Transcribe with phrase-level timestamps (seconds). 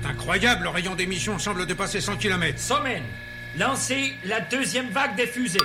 [0.00, 2.58] C'est incroyable, le rayon d'émission semble dépasser 100 km.
[2.58, 3.02] Sommen,
[3.58, 5.58] lancez la deuxième vague des fusées.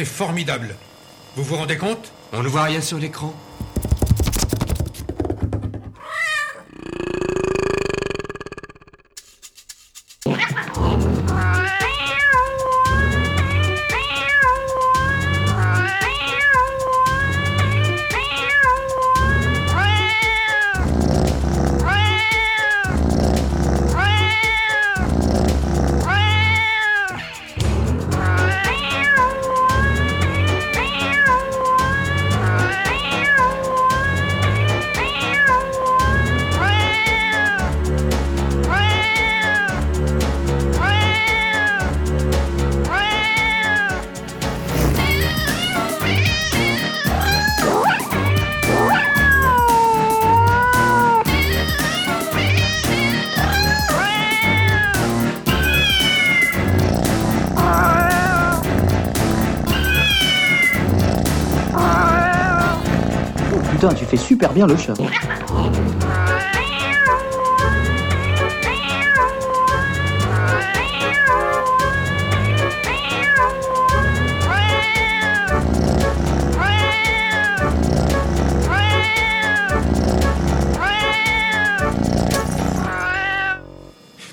[0.00, 0.74] C'est formidable.
[1.36, 2.10] Vous vous rendez compte?
[2.32, 3.34] On ne voit rien sur l'écran.
[64.50, 64.94] Super bien le chat.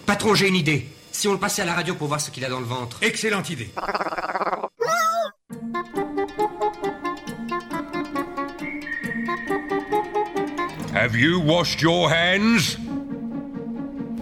[0.05, 0.87] Patron, j'ai une idée.
[1.11, 2.97] Si on le passait à la radio pour voir ce qu'il a dans le ventre.
[3.01, 3.71] Excellente idée.
[11.17, 12.77] You washed your hands?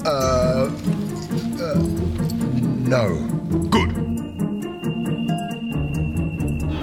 [0.06, 0.70] Uh,
[2.88, 3.18] No.
[3.72, 3.92] Good.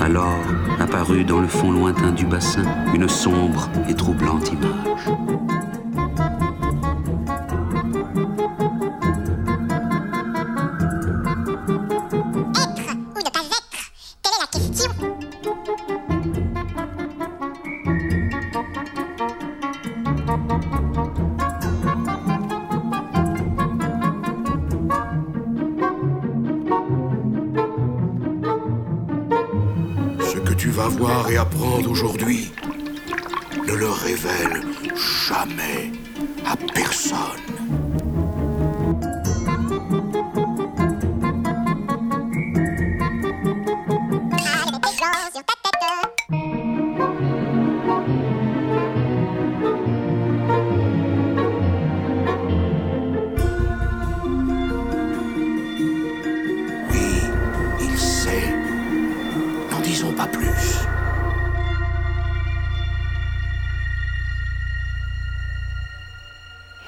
[0.00, 0.40] Alors
[0.80, 5.61] apparut dans le fond lointain du bassin une sombre et troublante image.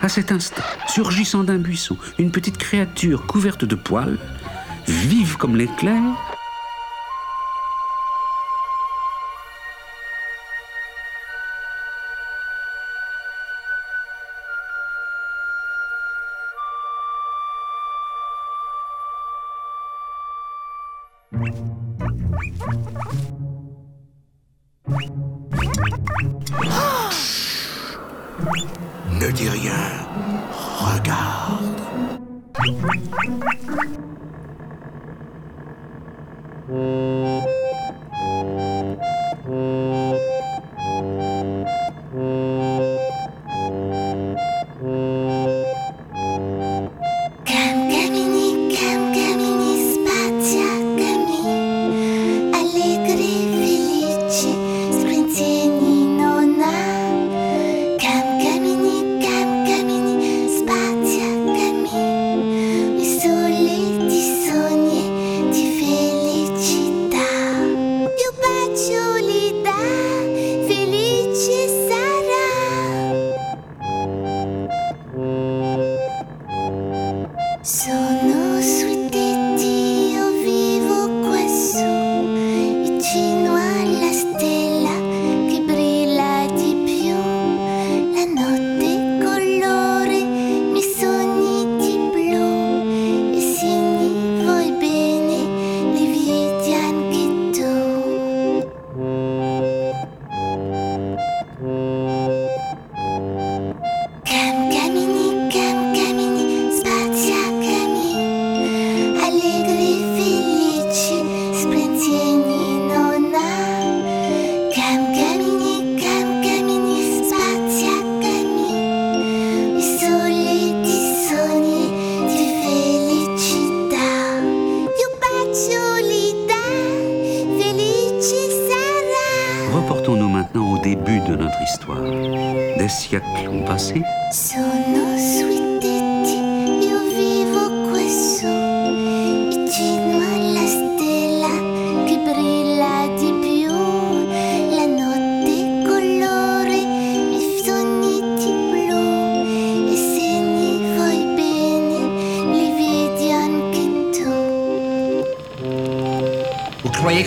[0.04, 4.18] À cet instant, surgissant d'un buisson, une petite créature couverte de poils,
[4.86, 6.02] vive comme l'éclair,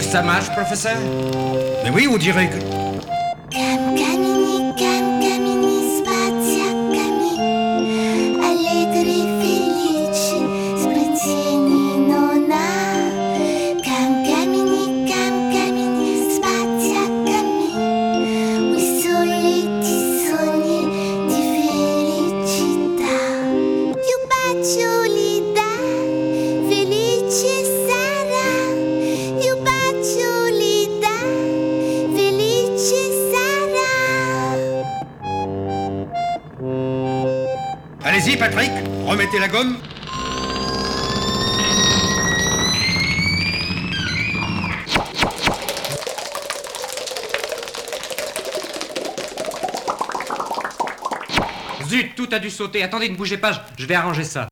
[0.09, 0.97] Ça marche, professeur?
[1.83, 2.76] Mais oui, on dirait que...
[52.49, 52.83] sauter.
[52.83, 54.47] Attendez, ne bougez pas, je vais arranger ça.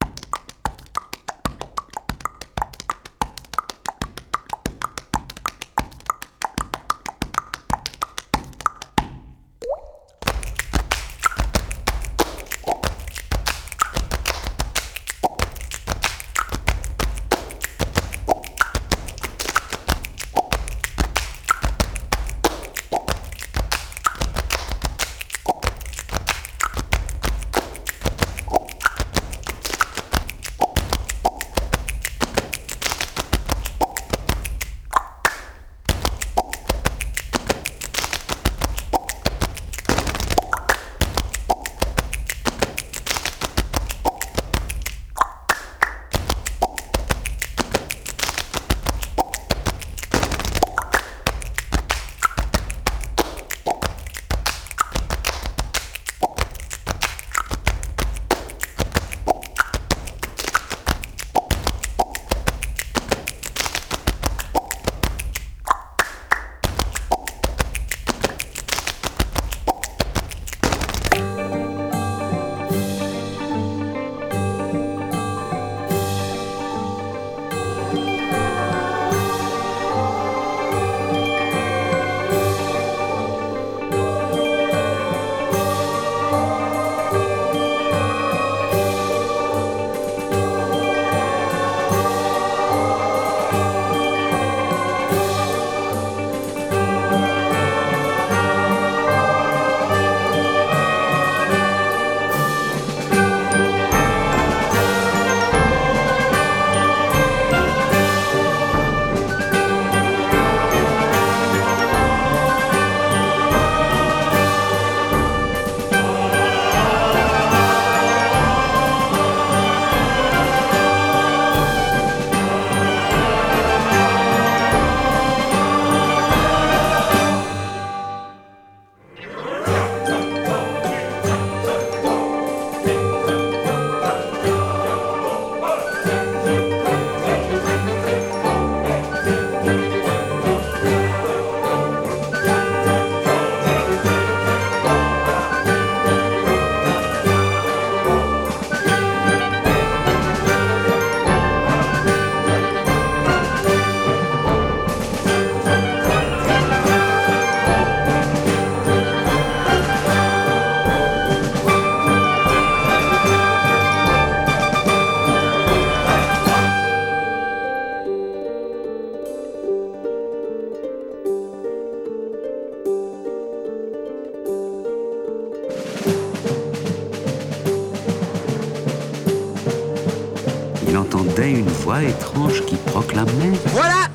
[181.86, 183.54] Voix étrange qui proclamait.
[183.68, 184.08] Voilà!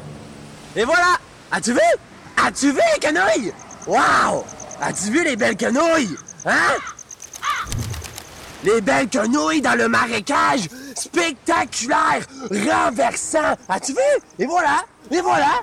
[0.75, 1.19] Et voilà!
[1.53, 1.79] As-tu vu?
[2.37, 3.53] As-tu vu les quenouilles
[3.87, 4.43] Waouh!
[4.81, 6.75] As-tu vu les belles quenouilles Hein?
[8.65, 13.55] Les belles quenouilles dans le marécage Spectaculaire Renversant.
[13.69, 13.99] As-tu vu?
[14.41, 14.83] Et voilà!
[15.13, 15.63] Et voilà!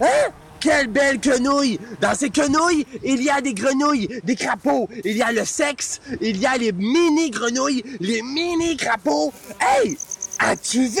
[0.00, 0.30] Hein?
[0.60, 1.78] Quelle belle quenouille!
[2.00, 6.00] Dans ces quenouilles, il y a des grenouilles, des crapauds, il y a le sexe,
[6.22, 9.30] il y a les mini grenouilles, les mini crapauds.
[9.60, 9.98] Hey!
[10.38, 11.00] As-tu vu?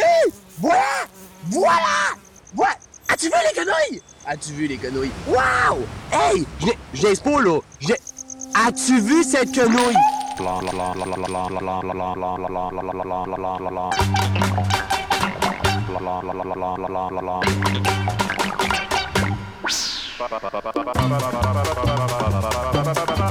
[0.60, 1.06] Voilà!
[1.50, 1.76] Voilà!
[2.54, 2.74] Voilà!
[3.08, 4.02] As-tu vu les quenouilles?
[4.26, 5.10] As-tu vu les quenouilles?
[5.28, 5.84] Wow!
[6.12, 6.46] Hey!
[6.62, 7.60] N'ai pas là.
[7.80, 7.98] Je n'ai-
[8.54, 9.94] As-tu vu cette quenouille?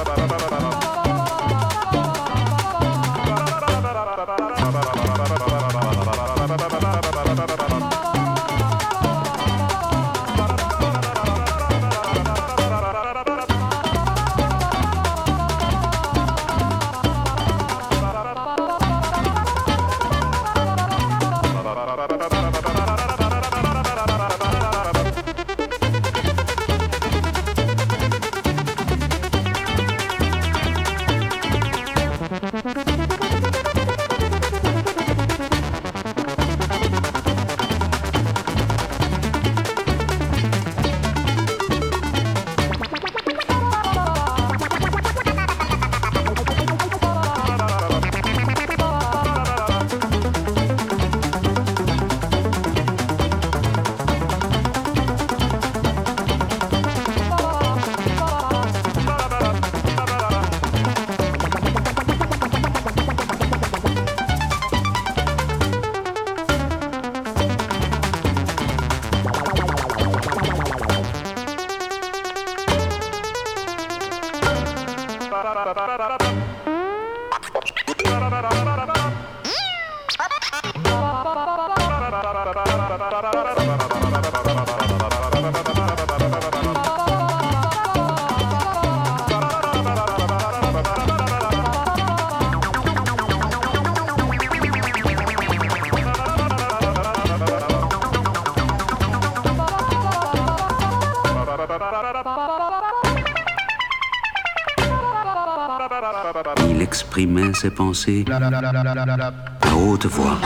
[107.11, 110.39] exprimait ses pensées à haute voix.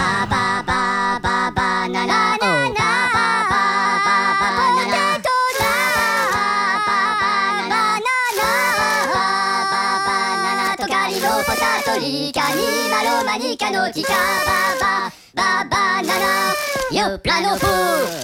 [16.91, 17.67] Yo plano fu,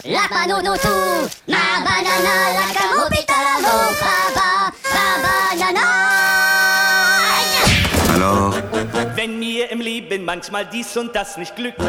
[0.05, 0.95] la tu,
[1.49, 4.20] ma banana la camopita la
[10.31, 11.81] manchmal dies und das nicht glückt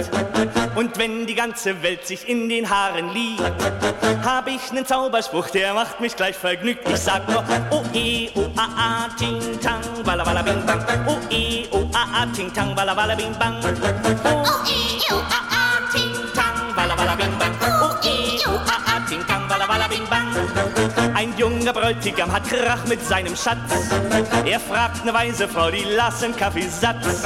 [0.75, 3.43] und wenn die ganze Welt sich in den Haaren liegt,
[4.25, 6.89] hab ich nen Zauberspruch, der macht mich gleich vergnügt.
[6.89, 10.83] Ich sag nur oh eh, oh ah ah, ting tang, walla walla bing bang.
[11.05, 13.57] Oh eh, oh ah ah, ting tang, walla walla bing bang.
[13.63, 17.55] Oh eh, oh ah ah, ting tang, walla walla bing bang.
[17.61, 20.21] Oh eh, oh ah ah, ting tang, walla walla bing bang.
[21.13, 23.91] Ein junger Bräutigam hat Krach mit seinem Schatz.
[24.43, 27.23] Er fragt eine weise Frau, die las einen Kaffeesatz.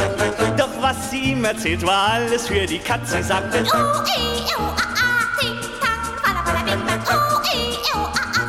[0.58, 0.95] Doch was
[1.26, 3.12] ihm erzählt, war alles für die Katz.
[3.12, 7.02] Sie sagte, Oh eh, oh ah ah, ting tang, walla walla bing bang.
[7.10, 8.48] Oh eh, oh ah ah,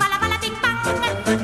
[0.00, 0.78] walla walla bing bang.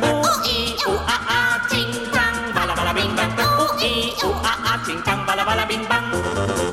[0.02, 3.32] oh eh, oh ah ah, ting tang, walla walla bing bang.
[3.38, 6.04] Oh eh, oh ah ah, ting tang, walla walla bing bang.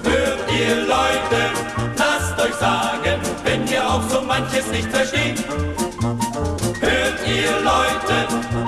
[0.03, 1.41] Hört ihr Leute,
[1.97, 5.39] lasst euch sagen, wenn ihr auch so manches nicht versteht.
[6.81, 8.17] Hört ihr Leute,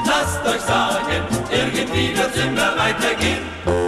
[0.06, 3.83] lasst euch sagen, irgendwie wird's immer weitergehen.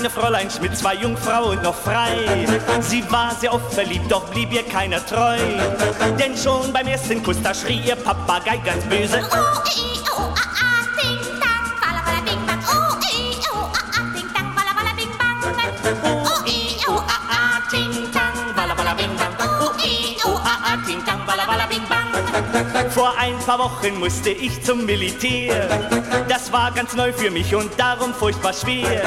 [0.00, 2.46] Kleine Fräulein mit zwei Jungfrauen noch frei.
[2.80, 5.36] Sie war sehr oft verliebt, doch blieb ihr keiner treu.
[6.18, 9.20] Denn schon beim ersten Kuss, da schrie ihr Papagei ganz böse.
[9.30, 9.99] Oh eh,
[23.00, 25.66] Vor ein paar Wochen musste ich zum Militär.
[26.28, 29.00] Das war ganz neu für mich und darum furchtbar schwer.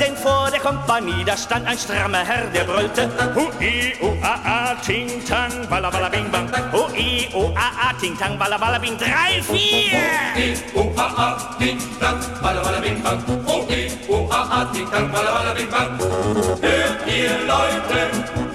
[0.00, 4.74] Denn vor der Kompanie, da stand ein strammer Herr, der brüllte: Hui, o a a
[4.76, 6.48] ting tang, bala bala bing bang.
[6.72, 8.96] Hui, o a a ting tang, bala bala bing.
[8.96, 10.32] Drei, vier!
[10.34, 13.20] Hui, o a a ting tang, bala bala bing bang.
[13.44, 15.98] Hui, o a a ting tang, bala bala bing bang.
[16.62, 18.45] Hört ihr Leute!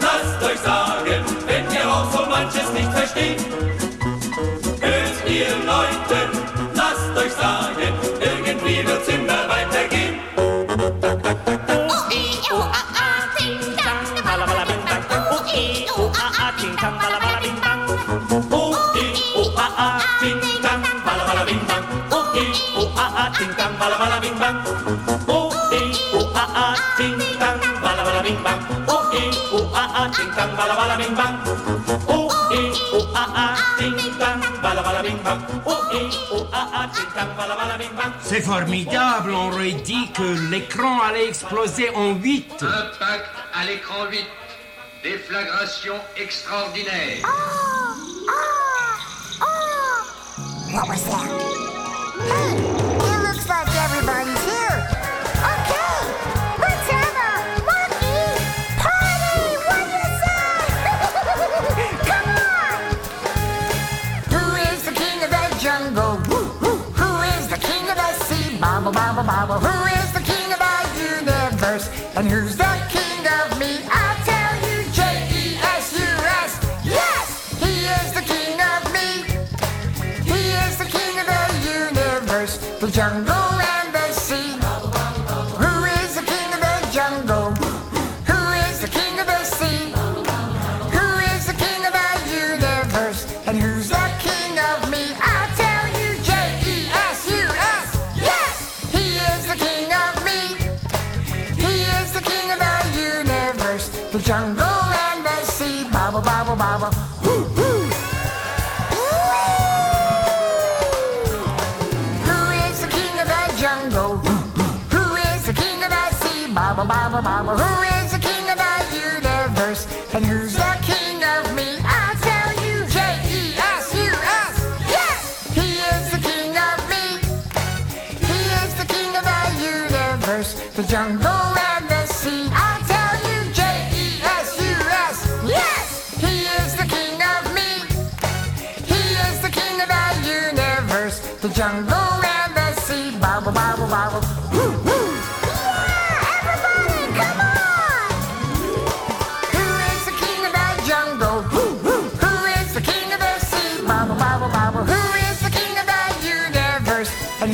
[38.22, 42.64] C'est formidable, on aurait dit que l'écran allait exploser en 8.
[42.64, 44.26] Impact à l'écran 8,
[45.04, 47.26] déflagration extraordinaire.
[50.74, 51.31] What was that?
[82.80, 83.51] Pajangos.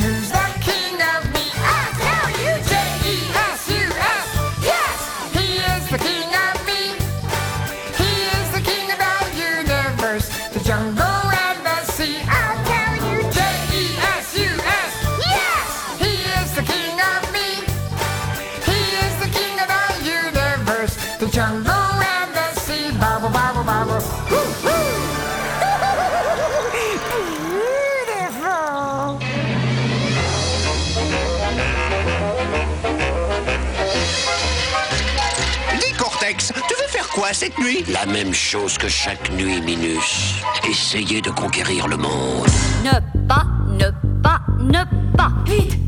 [0.00, 0.37] wonders.
[37.32, 37.84] cette nuit.
[37.92, 40.36] La même chose que chaque nuit, Minus.
[40.68, 42.46] Essayez de conquérir le monde.
[42.84, 43.90] Ne pas, ne
[44.22, 45.32] pas, ne pas.
[45.46, 45.87] Vite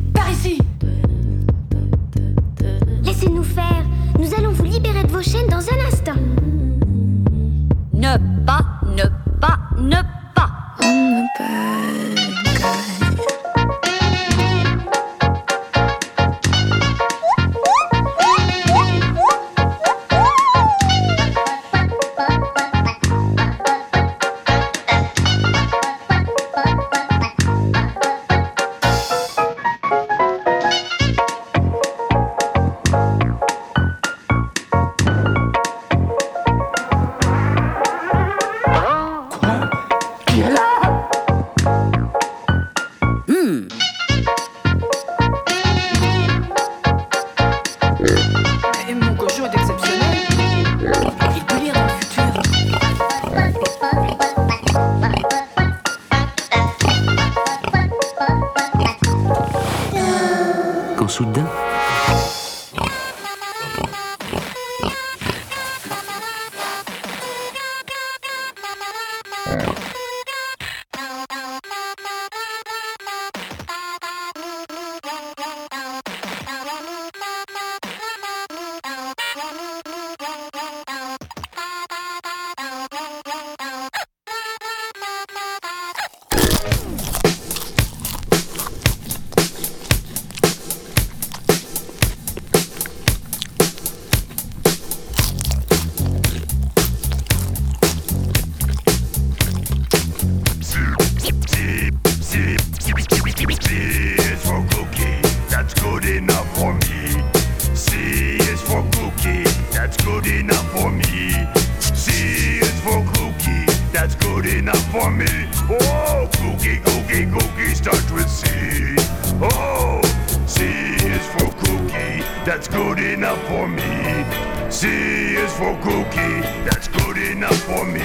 [114.59, 115.27] enough for me.
[115.71, 118.97] Oh, cookie, cookie, cookie starts with C.
[119.41, 120.01] Oh,
[120.47, 124.25] C is for cookie, that's good enough for me.
[124.71, 128.05] C is for cookie, that's good enough for me.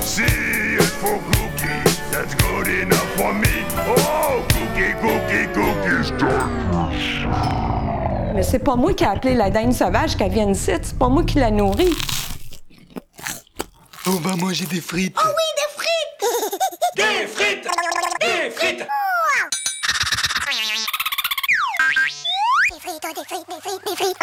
[0.00, 3.64] C is for cookie, that's good enough for me.
[3.86, 6.66] Oh, cookie, cookie, cookie starts
[8.34, 11.08] Mais c'est pas moi qui ai appelé la dinde sauvage qu'elle vienne ici, c'est pas
[11.08, 11.94] moi qui la nourris.
[14.08, 15.16] Oh bah moi j'ai des frites.
[15.18, 15.45] Oh oui,
[18.46, 18.86] Des frites Des
[22.78, 24.16] frites, des frites, des frites, des frites.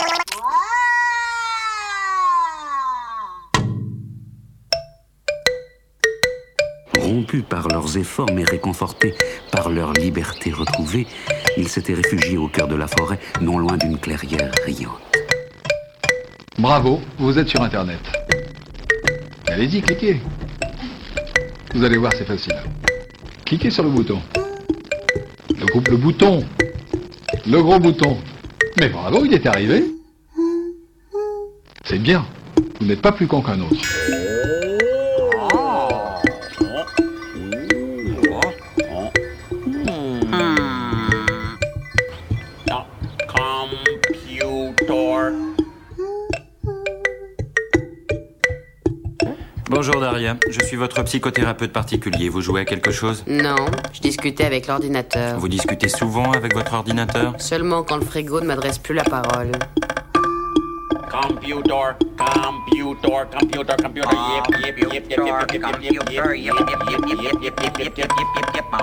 [6.97, 9.13] Rompus par leurs efforts mais réconfortés
[9.51, 11.05] par leur liberté retrouvée,
[11.57, 15.01] ils s'étaient réfugiés au cœur de la forêt, non loin d'une clairière riante.
[16.57, 17.99] Bravo, vous êtes sur Internet.
[19.49, 20.21] Allez-y, cliquez.
[21.75, 22.55] Vous allez voir, c'est facile.
[23.53, 24.19] Cliquez sur le bouton.
[25.59, 26.43] Le, groupe, bouton.
[27.45, 28.17] Le gros bouton.
[28.79, 29.83] Mais bravo, il est arrivé.
[31.85, 32.25] C'est bien.
[32.79, 34.22] Vous n'êtes pas plus con qu'un autre.
[50.49, 52.29] Je suis votre psychothérapeute particulier.
[52.29, 53.55] Vous jouez à quelque chose Non,
[53.93, 55.39] je discutais avec l'ordinateur.
[55.39, 59.51] Vous discutez souvent avec votre ordinateur Seulement quand le frigo ne m'adresse plus la parole.
[61.09, 66.61] Computer, computer, computer, computer, yep, yep, yep, yep, yep, yep, yep, yep, yep, yep, yep,
[66.61, 68.73] yep, yep, yep, yep, yep, yep, yep, yep,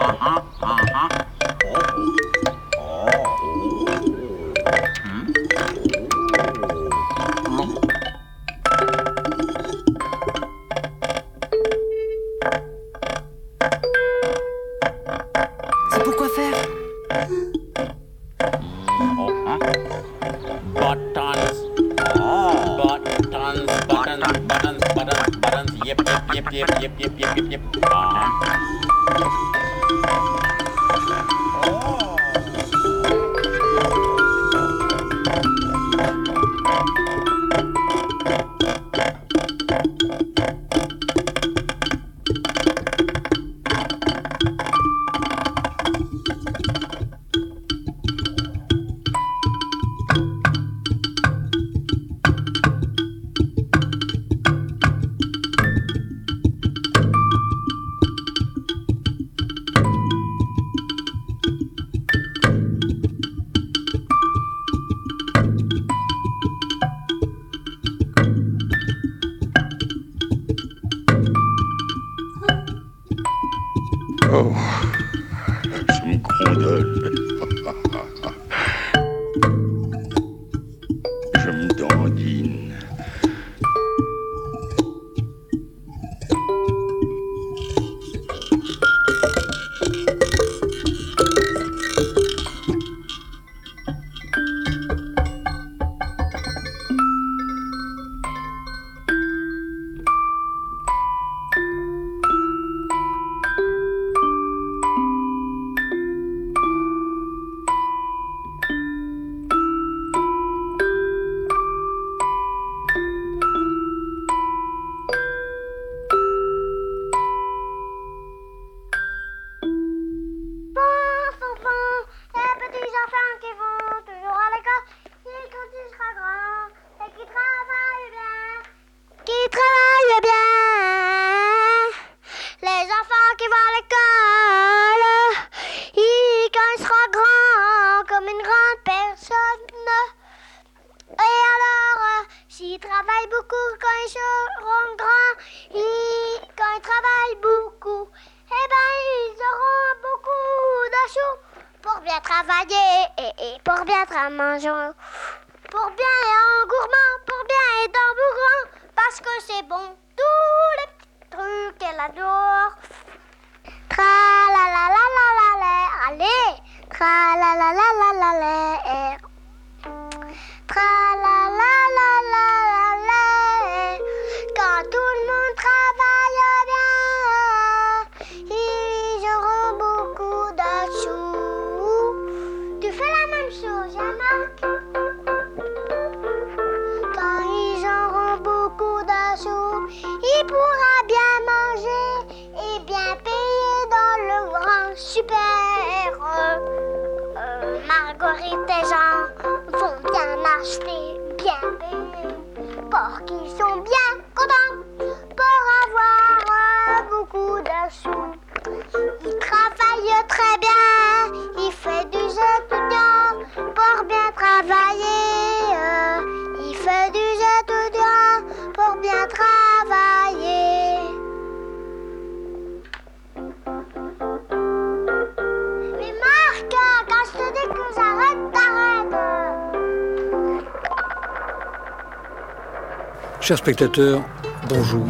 [233.41, 234.23] Chers spectateurs,
[234.69, 235.07] bonjour.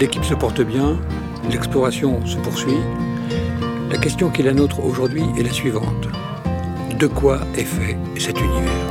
[0.00, 0.98] L'équipe se porte bien,
[1.48, 2.76] l'exploration se poursuit.
[3.90, 6.08] La question qui est la nôtre aujourd'hui est la suivante.
[6.98, 8.83] De quoi est fait cet univers?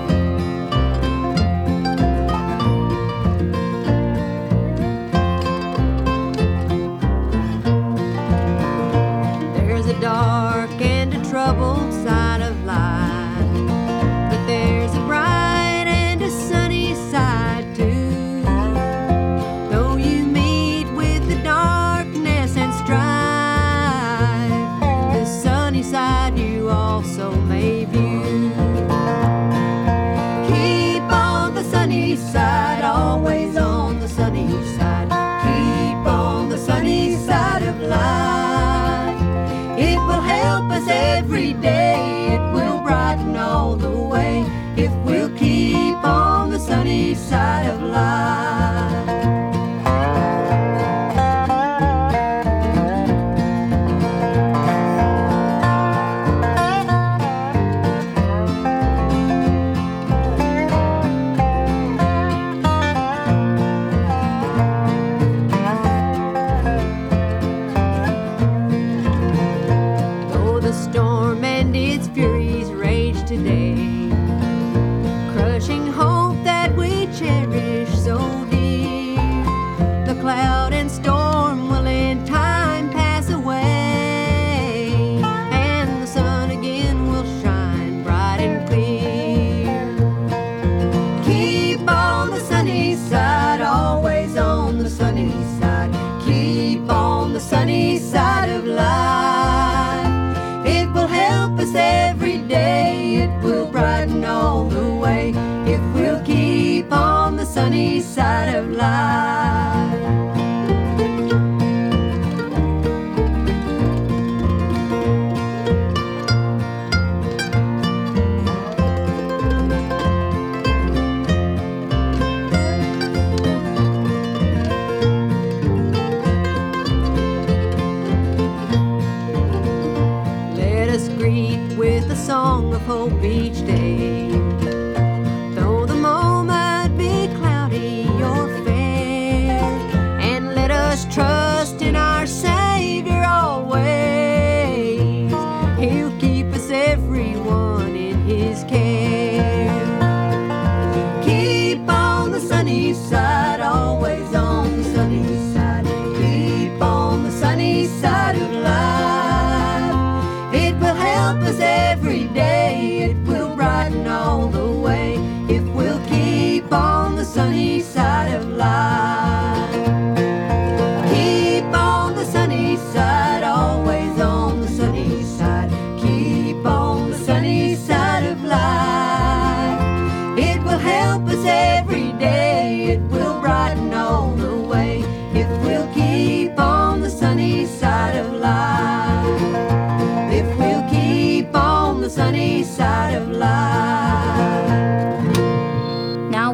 [40.84, 42.34] us every day.
[42.34, 48.73] It will brighten all the way if we'll keep on the sunny side of life.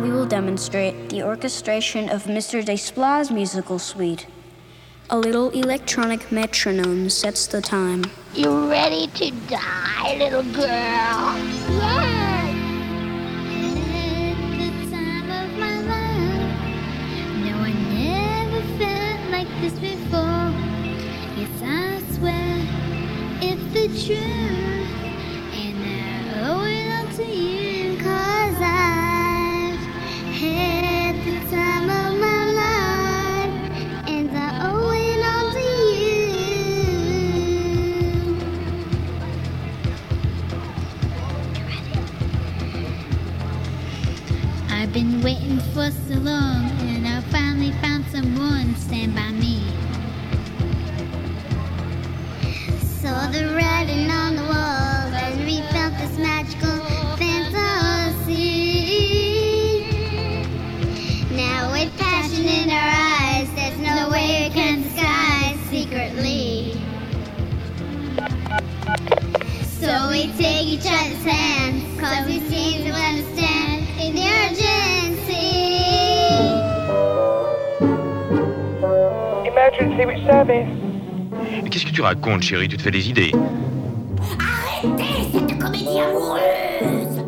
[0.10, 2.65] we will demonstrate the orchestration of Mr.
[2.65, 4.26] Desplat's musical suite.
[5.12, 8.06] A little electronic metronome sets the time.
[8.34, 10.65] You ready to die, little girl?
[10.65, 12.26] Yeah!
[19.62, 20.54] this before.
[21.38, 22.65] Yes, I swear
[23.41, 24.59] it's the truth.
[45.80, 49.62] was long, and I finally found someone to stand by me.
[52.82, 56.84] Saw the writing on the wall and we felt this magical
[57.15, 58.36] fantasy.
[61.32, 66.74] Now with passion in our eyes, there's no way we can disguise secretly.
[69.80, 72.88] So we take each other's hands, cause we see
[79.70, 80.67] Emergency, which service?
[81.63, 82.67] Mais Qu'est-ce que tu racontes, chérie?
[82.67, 83.32] Tu te fais des idées.
[84.40, 87.19] Arrêtez cette comédie amoureuse!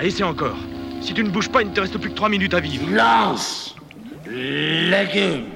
[0.00, 0.56] Tu Léona, essaie encore.
[1.00, 2.86] Si tu ne bouges pas, il ne te reste plus que 3 minutes à vivre.
[2.90, 3.74] Lance
[4.26, 5.46] Légumes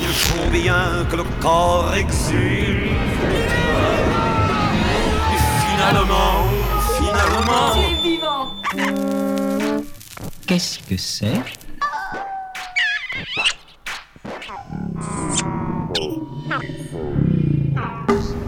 [0.00, 2.88] Il faut bien que le corps exile.
[5.32, 6.44] Et finalement,
[6.98, 7.74] finalement.
[8.02, 8.54] vivant!
[10.46, 11.42] Qu'est-ce que c'est?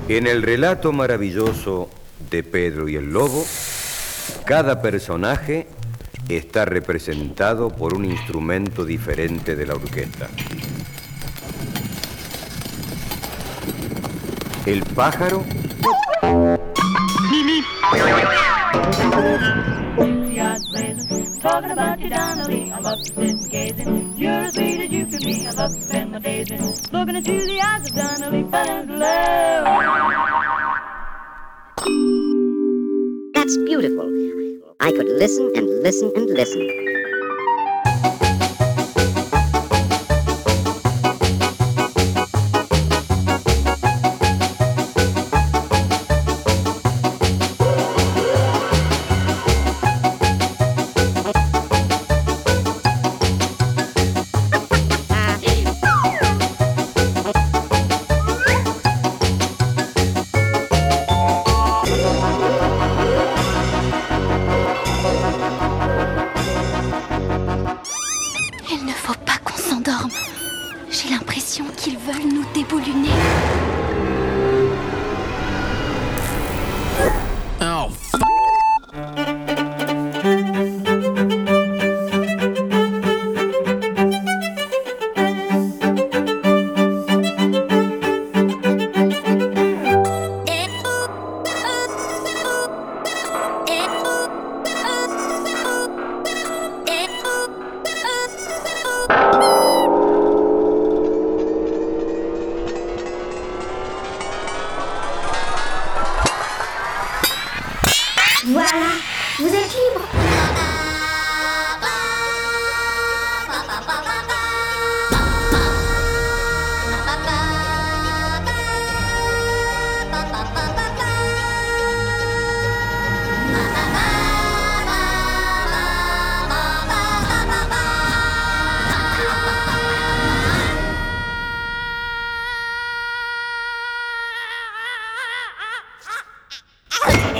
[0.08, 1.90] En el relato maravilloso
[2.30, 3.44] de Pedro y el Lobo,
[4.44, 5.66] cada personaje
[6.28, 10.28] está representado por un instrumento diferente de la orquesta.
[14.66, 15.44] El pájaro.
[33.34, 34.10] That's beautiful.
[34.80, 36.86] I could listen and listen and listen.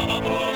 [0.08, 0.55] Oh,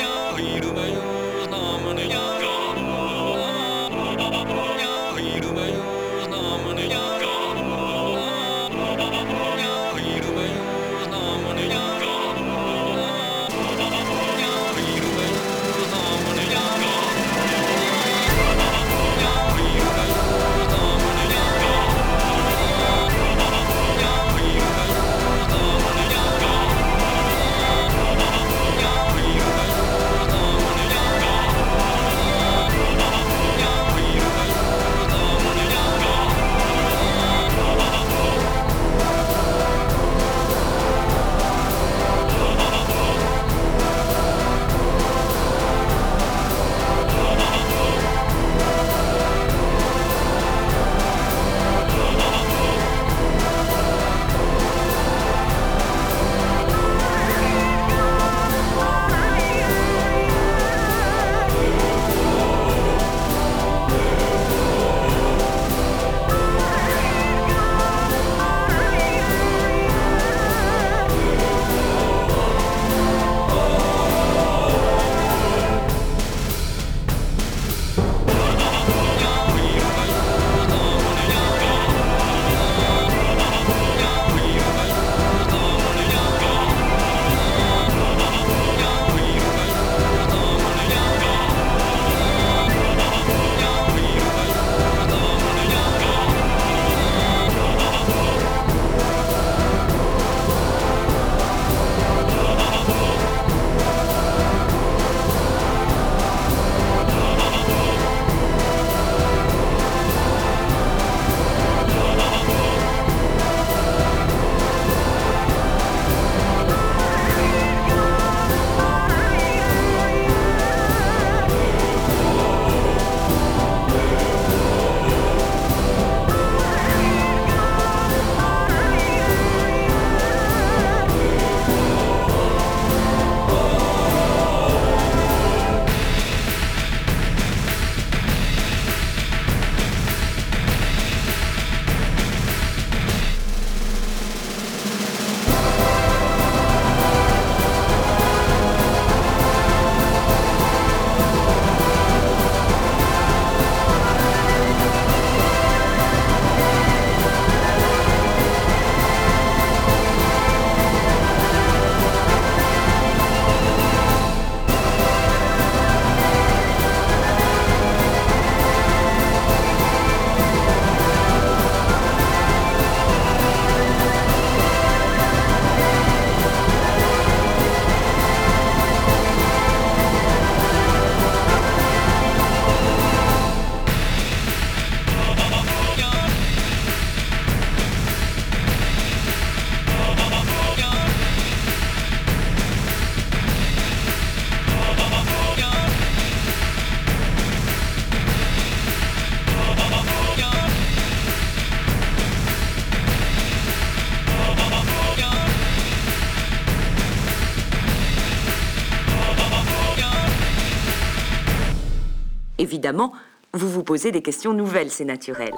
[213.52, 215.52] vous vous posez des questions nouvelles, c'est naturel.